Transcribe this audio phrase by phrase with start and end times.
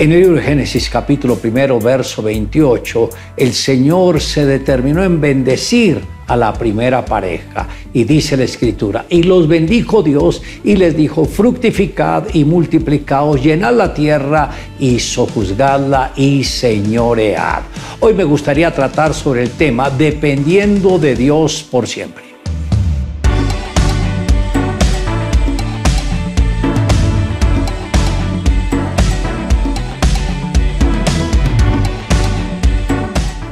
[0.00, 6.00] En el libro de Génesis capítulo primero, verso 28, el Señor se determinó en bendecir
[6.28, 7.66] a la primera pareja.
[7.92, 13.74] Y dice la escritura, y los bendijo Dios y les dijo, fructificad y multiplicaos, llenad
[13.74, 17.62] la tierra y sojuzgadla y señoread.
[17.98, 22.27] Hoy me gustaría tratar sobre el tema dependiendo de Dios por siempre.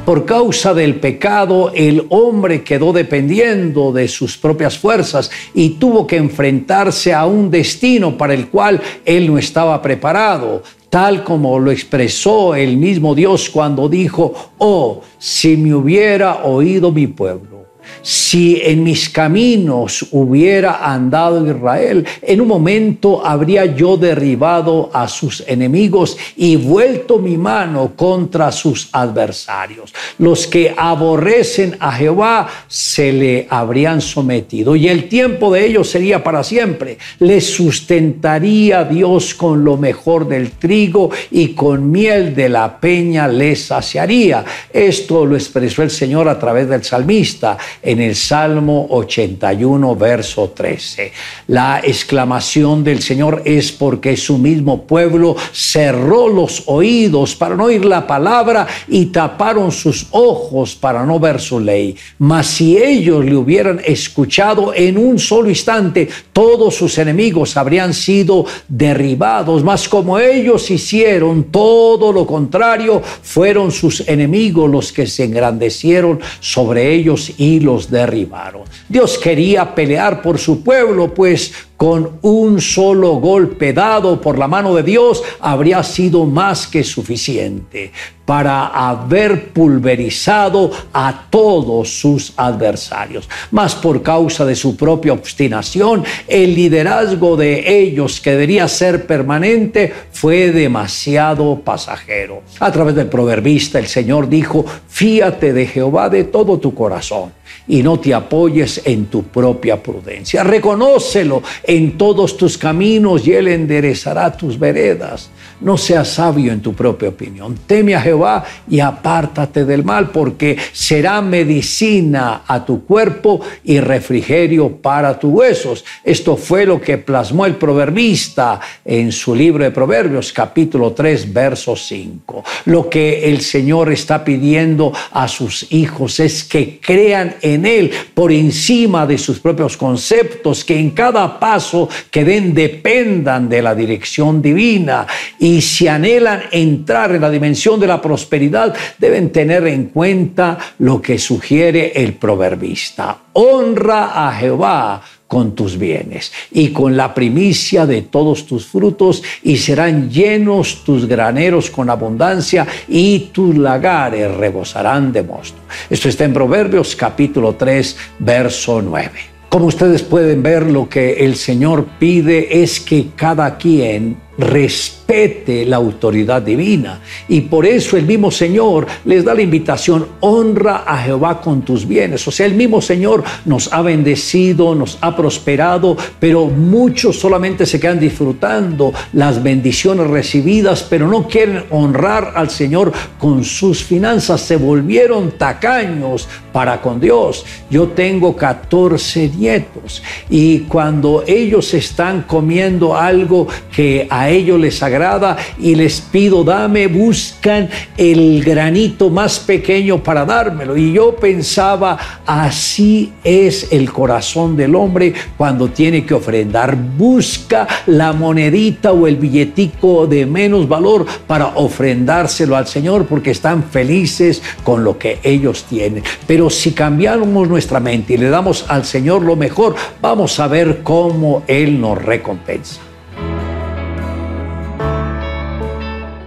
[0.07, 6.15] Por causa del pecado, el hombre quedó dependiendo de sus propias fuerzas y tuvo que
[6.15, 12.55] enfrentarse a un destino para el cual él no estaba preparado tal como lo expresó
[12.55, 17.56] el mismo Dios cuando dijo, oh, si me hubiera oído mi pueblo
[18.01, 25.43] si en mis caminos hubiera andado Israel, en un momento habría yo derribado a sus
[25.47, 29.93] enemigos y vuelto mi mano contra sus adversarios.
[30.19, 36.23] Los que aborrecen a Jehová se le habrían sometido y el tiempo de ellos sería
[36.23, 36.97] para siempre.
[37.19, 43.65] Les sustentaría Dios con lo mejor del trigo y con miel de la peña les
[43.65, 44.43] saciaría.
[44.71, 47.57] Esto lo expresó el Señor a través del salmista
[47.87, 51.13] en el Salmo 81, verso 13.
[51.47, 57.85] La exclamación del Señor es porque su mismo pueblo cerró los oídos para no oír
[57.85, 61.95] la palabra y taparon sus ojos para no ver su ley.
[62.19, 68.45] Mas si ellos le hubieran escuchado en un solo instante, todos sus enemigos habrían sido
[68.67, 69.63] derribados.
[69.63, 76.93] Mas como ellos hicieron todo lo contrario, fueron sus enemigos los que se engrandecieron sobre
[76.93, 78.63] ellos y los derribaron.
[78.89, 84.73] Dios quería pelear por su pueblo, pues con un solo golpe dado por la mano
[84.73, 87.91] de Dios habría sido más que suficiente
[88.25, 93.29] para haber pulverizado a todos sus adversarios.
[93.51, 99.93] Mas por causa de su propia obstinación, el liderazgo de ellos, que debería ser permanente,
[100.11, 102.41] fue demasiado pasajero.
[102.59, 107.36] A través del proverbista, el Señor dijo, fíate de Jehová de todo tu corazón
[107.67, 110.43] y no te apoyes en tu propia prudencia.
[110.43, 115.29] Reconócelo en todos tus caminos y Él enderezará tus veredas.
[115.59, 117.57] No seas sabio en tu propia opinión.
[117.65, 124.77] Teme a Jehová y apártate del mal, porque será medicina a tu cuerpo y refrigerio
[124.77, 125.83] para tus huesos.
[126.03, 131.75] Esto fue lo que plasmó el proverbista en su libro de Proverbios, capítulo 3, verso
[131.75, 132.43] 5.
[132.65, 138.31] Lo que el Señor está pidiendo a sus hijos es que crean en Él por
[138.31, 144.39] encima de sus propios conceptos, que en cada paso que den dependan de la dirección
[144.39, 145.07] divina
[145.39, 151.01] y si anhelan entrar en la dimensión de la prosperidad, deben tener en cuenta lo
[151.01, 153.17] que sugiere el proverbista.
[153.33, 159.57] Honra a Jehová con tus bienes y con la primicia de todos tus frutos y
[159.57, 165.59] serán llenos tus graneros con abundancia y tus lagares rebosarán de mosto.
[165.89, 169.11] Esto está en Proverbios capítulo 3, verso 9.
[169.49, 175.77] Como ustedes pueden ver, lo que el Señor pide es que cada quien respete la
[175.77, 176.99] autoridad divina.
[177.27, 181.87] Y por eso el mismo Señor les da la invitación, honra a Jehová con tus
[181.87, 182.27] bienes.
[182.27, 187.79] O sea, el mismo Señor nos ha bendecido, nos ha prosperado, pero muchos solamente se
[187.79, 194.41] quedan disfrutando las bendiciones recibidas, pero no quieren honrar al Señor con sus finanzas.
[194.41, 196.27] Se volvieron tacaños
[196.57, 197.45] para con Dios.
[197.69, 205.37] Yo tengo 14 nietos y cuando ellos están comiendo algo que a ellos les agrada
[205.59, 210.75] y les pido, dame, buscan el granito más pequeño para dármelo.
[210.75, 216.75] Y yo pensaba, así es el corazón del hombre cuando tiene que ofrendar.
[216.75, 223.63] Busca la monedita o el billetico de menos valor para ofrendárselo al Señor porque están
[223.63, 226.01] felices con lo que ellos tienen.
[226.49, 231.43] Si cambiamos nuestra mente y le damos al Señor lo mejor, vamos a ver cómo
[231.47, 232.81] Él nos recompensa.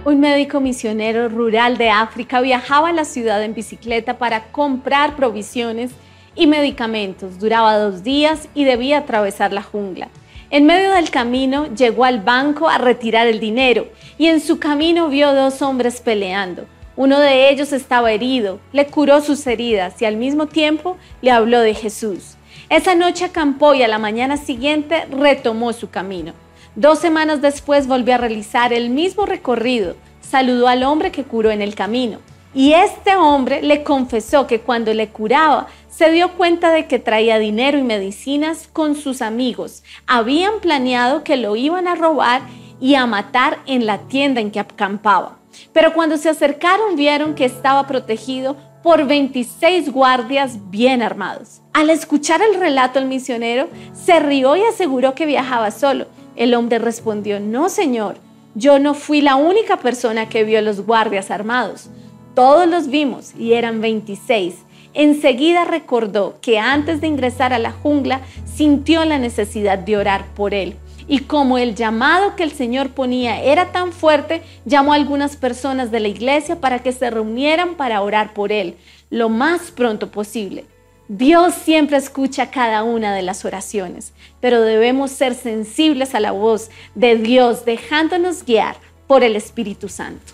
[0.03, 5.91] Un médico misionero rural de África viajaba a la ciudad en bicicleta para comprar provisiones
[6.35, 7.39] y medicamentos.
[7.39, 10.09] Duraba dos días y debía atravesar la jungla.
[10.49, 15.07] En medio del camino llegó al banco a retirar el dinero y en su camino
[15.07, 16.65] vio dos hombres peleando.
[16.95, 21.61] Uno de ellos estaba herido, le curó sus heridas y al mismo tiempo le habló
[21.61, 22.35] de Jesús.
[22.69, 26.33] Esa noche acampó y a la mañana siguiente retomó su camino.
[26.75, 29.95] Dos semanas después volvió a realizar el mismo recorrido.
[30.21, 32.19] saludó al hombre que curó en el camino.
[32.53, 37.39] Y este hombre le confesó que cuando le curaba, se dio cuenta de que traía
[37.39, 39.83] dinero y medicinas con sus amigos.
[40.07, 42.41] Habían planeado que lo iban a robar
[42.79, 45.40] y a matar en la tienda en que acampaba.
[45.73, 51.61] Pero cuando se acercaron vieron que estaba protegido por 26 guardias bien armados.
[51.73, 56.07] Al escuchar el relato el misionero se rió y aseguró que viajaba solo.
[56.35, 58.15] El hombre respondió, no señor,
[58.55, 61.89] yo no fui la única persona que vio a los guardias armados.
[62.35, 64.55] Todos los vimos y eran 26.
[64.93, 70.53] Enseguida recordó que antes de ingresar a la jungla sintió la necesidad de orar por
[70.53, 70.75] él.
[71.11, 75.91] Y como el llamado que el Señor ponía era tan fuerte, llamó a algunas personas
[75.91, 78.77] de la iglesia para que se reunieran para orar por él
[79.09, 80.63] lo más pronto posible.
[81.09, 86.69] Dios siempre escucha cada una de las oraciones, pero debemos ser sensibles a la voz
[86.95, 90.31] de Dios, dejándonos guiar por el Espíritu Santo.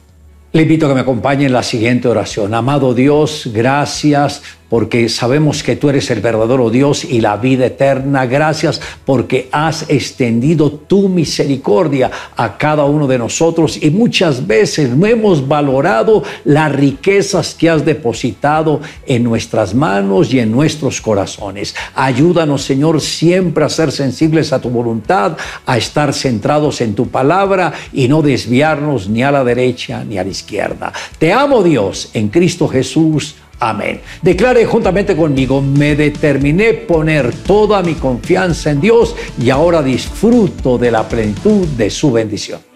[0.51, 2.53] Le invito a que me acompañe en la siguiente oración.
[2.53, 8.25] Amado Dios, gracias porque sabemos que tú eres el verdadero Dios y la vida eterna.
[8.25, 15.05] Gracias porque has extendido tu misericordia a cada uno de nosotros y muchas veces no
[15.05, 21.75] hemos valorado las riquezas que has depositado en nuestras manos y en nuestros corazones.
[21.95, 27.73] Ayúdanos, Señor, siempre a ser sensibles a tu voluntad, a estar centrados en tu palabra
[27.93, 30.91] y no desviarnos ni a la derecha ni a la izquierda.
[31.17, 33.35] Te amo, Dios, en Cristo Jesús.
[33.59, 34.01] Amén.
[34.21, 40.91] Declare juntamente conmigo, me determiné poner toda mi confianza en Dios y ahora disfruto de
[40.91, 42.66] la plenitud de su bendición.